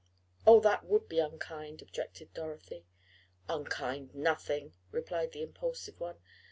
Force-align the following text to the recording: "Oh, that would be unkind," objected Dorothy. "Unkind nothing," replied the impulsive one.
"Oh, 0.47 0.59
that 0.61 0.83
would 0.85 1.07
be 1.07 1.19
unkind," 1.19 1.79
objected 1.83 2.33
Dorothy. 2.33 2.87
"Unkind 3.47 4.15
nothing," 4.15 4.73
replied 4.89 5.31
the 5.33 5.43
impulsive 5.43 5.99
one. 5.99 6.17